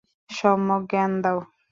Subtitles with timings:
[0.31, 1.39] সম্যক জ্ঞান দাও।